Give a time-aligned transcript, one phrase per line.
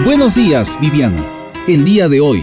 [0.00, 1.22] Buenos días, Viviana.
[1.68, 2.42] El día de hoy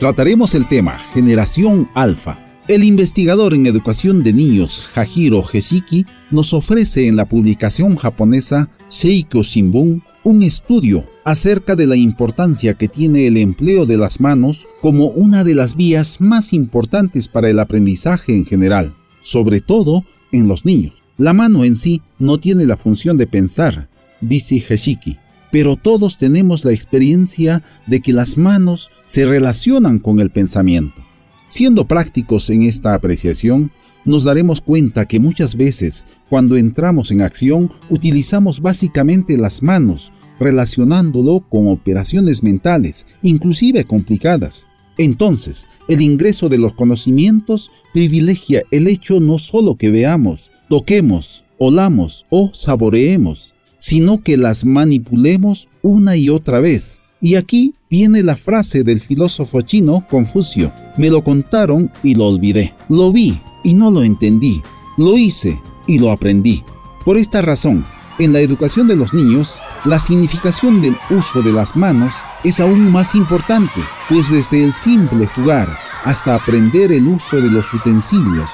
[0.00, 2.44] trataremos el tema Generación Alfa.
[2.66, 9.42] El investigador en educación de niños Hajiro Heshiki nos ofrece en la publicación japonesa Seiko
[9.42, 15.06] Shimbun un estudio acerca de la importancia que tiene el empleo de las manos como
[15.06, 20.64] una de las vías más importantes para el aprendizaje en general, sobre todo en los
[20.64, 21.04] niños.
[21.18, 23.88] La mano en sí no tiene la función de pensar,
[24.20, 25.18] dice Heshiki,
[25.50, 31.02] pero todos tenemos la experiencia de que las manos se relacionan con el pensamiento.
[31.48, 33.72] Siendo prácticos en esta apreciación,
[34.04, 41.40] nos daremos cuenta que muchas veces cuando entramos en acción utilizamos básicamente las manos, relacionándolo
[41.48, 44.68] con operaciones mentales, inclusive complicadas.
[44.96, 52.26] Entonces, el ingreso de los conocimientos privilegia el hecho no solo que veamos, toquemos, olamos
[52.30, 57.02] o saboreemos, sino que las manipulemos una y otra vez.
[57.20, 60.72] Y aquí viene la frase del filósofo chino Confucio.
[60.96, 62.72] Me lo contaron y lo olvidé.
[62.88, 64.62] Lo vi y no lo entendí.
[64.96, 66.62] Lo hice y lo aprendí.
[67.04, 67.84] Por esta razón,
[68.18, 72.12] en la educación de los niños, la significación del uso de las manos
[72.44, 75.74] es aún más importante, pues desde el simple jugar
[76.04, 78.50] hasta aprender el uso de los utensilios,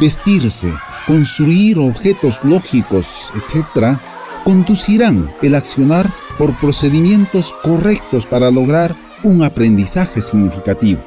[0.00, 0.72] vestirse,
[1.06, 3.98] construir objetos lógicos, etc.,
[4.44, 11.00] conducirán el accionar por procedimientos correctos para lograr un aprendizaje significativo.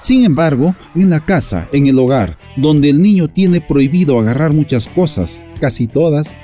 [0.00, 4.88] Sin embargo, en la casa, en el hogar, donde el niño tiene prohibido agarrar muchas
[4.88, 6.34] cosas, casi todas,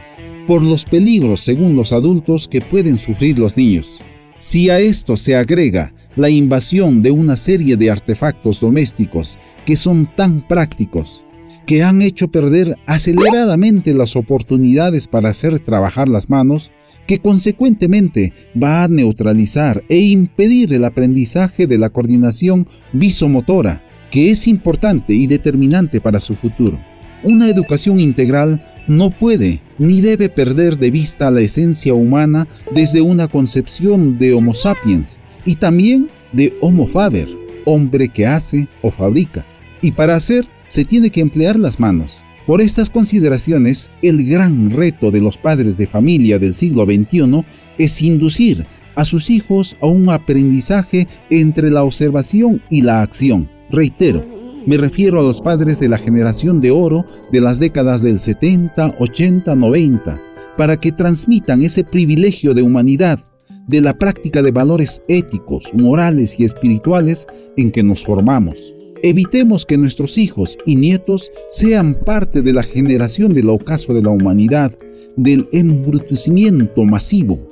[0.46, 4.02] por los peligros según los adultos que pueden sufrir los niños.
[4.36, 10.06] Si a esto se agrega la invasión de una serie de artefactos domésticos que son
[10.06, 11.24] tan prácticos,
[11.66, 16.70] que han hecho perder aceleradamente las oportunidades para hacer trabajar las manos,
[17.06, 24.46] que consecuentemente va a neutralizar e impedir el aprendizaje de la coordinación visomotora, que es
[24.46, 26.78] importante y determinante para su futuro.
[27.22, 33.26] Una educación integral no puede ni debe perder de vista la esencia humana desde una
[33.26, 37.28] concepción de Homo sapiens y también de Homo faber,
[37.64, 39.44] hombre que hace o fabrica.
[39.82, 42.22] Y para hacer se tiene que emplear las manos.
[42.46, 47.44] Por estas consideraciones, el gran reto de los padres de familia del siglo XXI
[47.76, 53.50] es inducir a sus hijos a un aprendizaje entre la observación y la acción.
[53.70, 54.24] Reitero,
[54.64, 58.96] me refiero a los padres de la generación de oro de las décadas del 70,
[58.98, 60.22] 80, 90,
[60.56, 63.20] para que transmitan ese privilegio de humanidad,
[63.66, 67.26] de la práctica de valores éticos, morales y espirituales
[67.56, 68.75] en que nos formamos.
[69.06, 74.10] Evitemos que nuestros hijos y nietos sean parte de la generación del ocaso de la
[74.10, 74.76] humanidad,
[75.14, 77.46] del embrutecimiento masivo,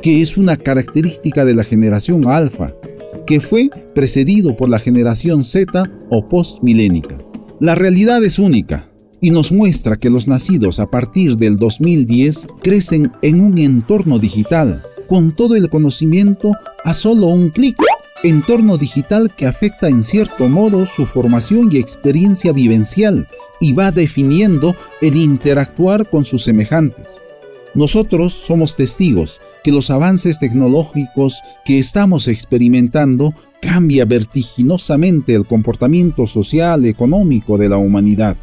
[0.00, 2.72] que es una característica de la generación alfa,
[3.26, 7.18] que fue precedido por la generación Z o postmilénica.
[7.58, 8.88] La realidad es única
[9.20, 14.84] y nos muestra que los nacidos a partir del 2010 crecen en un entorno digital,
[15.08, 16.52] con todo el conocimiento
[16.84, 17.76] a solo un clic
[18.22, 23.28] entorno digital que afecta en cierto modo su formación y experiencia vivencial
[23.60, 27.22] y va definiendo el interactuar con sus semejantes.
[27.74, 36.84] Nosotros somos testigos que los avances tecnológicos que estamos experimentando cambia vertiginosamente el comportamiento social
[36.86, 38.36] económico de la humanidad.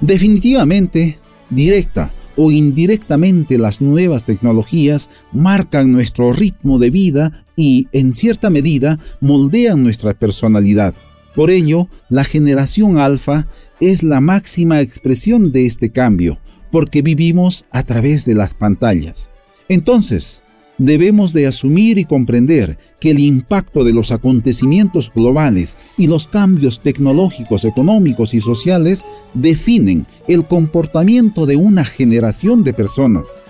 [0.00, 1.18] Definitivamente,
[1.50, 8.98] directa o indirectamente las nuevas tecnologías marcan nuestro ritmo de vida y, en cierta medida,
[9.20, 10.94] moldean nuestra personalidad.
[11.34, 13.48] Por ello, la generación alfa
[13.80, 16.38] es la máxima expresión de este cambio,
[16.70, 19.30] porque vivimos a través de las pantallas.
[19.68, 20.43] Entonces,
[20.78, 26.80] debemos de asumir y comprender que el impacto de los acontecimientos globales y los cambios
[26.80, 33.40] tecnológicos, económicos y sociales definen el comportamiento de una generación de personas.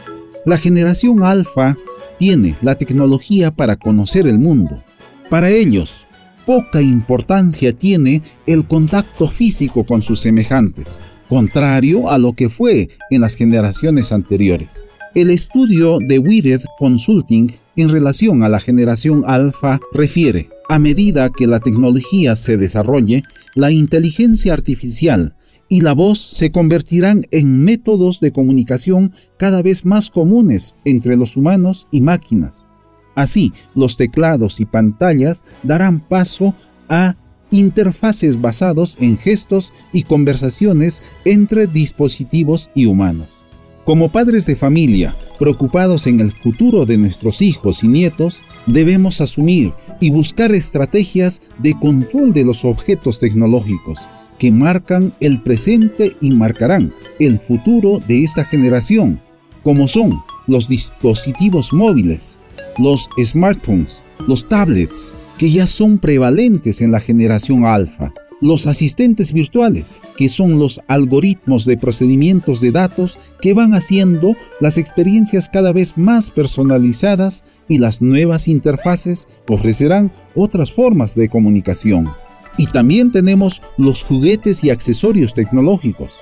[0.44, 1.76] La generación alfa
[2.18, 4.82] tiene la tecnología para conocer el mundo.
[5.30, 6.04] Para ellos,
[6.46, 13.22] poca importancia tiene el contacto físico con sus semejantes, contrario a lo que fue en
[13.22, 14.84] las generaciones anteriores.
[15.14, 21.46] El estudio de Wired Consulting en relación a la generación alfa refiere, a medida que
[21.46, 23.22] la tecnología se desarrolle,
[23.54, 25.36] la inteligencia artificial
[25.68, 31.36] y la voz se convertirán en métodos de comunicación cada vez más comunes entre los
[31.36, 32.66] humanos y máquinas.
[33.14, 36.56] Así, los teclados y pantallas darán paso
[36.88, 37.14] a
[37.50, 43.43] interfaces basados en gestos y conversaciones entre dispositivos y humanos.
[43.84, 49.74] Como padres de familia, preocupados en el futuro de nuestros hijos y nietos, debemos asumir
[50.00, 54.00] y buscar estrategias de control de los objetos tecnológicos
[54.38, 59.20] que marcan el presente y marcarán el futuro de esta generación,
[59.62, 62.38] como son los dispositivos móviles,
[62.78, 70.02] los smartphones, los tablets, que ya son prevalentes en la generación alfa, los asistentes virtuales,
[70.16, 75.96] que son los algoritmos de procedimientos de datos que van haciendo las experiencias cada vez
[75.96, 82.10] más personalizadas y las nuevas interfaces ofrecerán otras formas de comunicación.
[82.56, 86.14] Y también tenemos los juguetes y accesorios tecnológicos.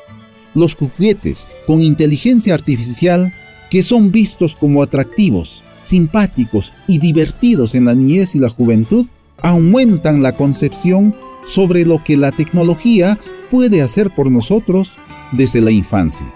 [0.54, 3.32] Los juguetes con inteligencia artificial
[3.70, 9.06] que son vistos como atractivos, simpáticos y divertidos en la niñez y la juventud,
[9.38, 13.18] aumentan la concepción sobre lo que la tecnología
[13.50, 14.96] puede hacer por nosotros
[15.32, 16.32] desde la infancia.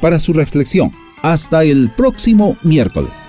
[0.00, 3.28] Para su reflexión, hasta el próximo miércoles.